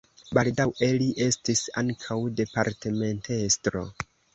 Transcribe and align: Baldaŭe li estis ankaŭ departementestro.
Baldaŭe 0.37 0.89
li 1.01 1.11
estis 1.27 1.63
ankaŭ 1.85 2.21
departementestro. 2.43 3.91